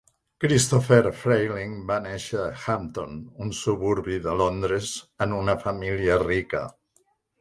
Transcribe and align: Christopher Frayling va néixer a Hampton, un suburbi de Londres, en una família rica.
Christopher 0.43 1.09
Frayling 1.17 1.75
va 1.91 1.97
néixer 2.05 2.39
a 2.45 2.55
Hampton, 2.63 3.19
un 3.47 3.53
suburbi 3.59 4.17
de 4.27 4.33
Londres, 4.41 4.95
en 5.27 5.37
una 5.43 5.57
família 5.67 6.17
rica. 6.25 6.65